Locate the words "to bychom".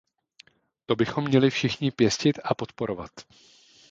0.85-1.23